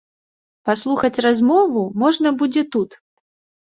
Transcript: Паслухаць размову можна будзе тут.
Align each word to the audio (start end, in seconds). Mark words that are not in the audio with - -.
Паслухаць 0.69 1.21
размову 1.27 1.87
можна 2.07 2.29
будзе 2.43 2.69
тут. 2.77 3.03